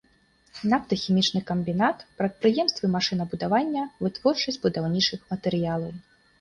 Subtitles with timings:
[0.71, 5.97] Нафтахімічны камбінат, прадпрыемствы машынабудавання, вытворчасць будаўнічых матэрыялаў.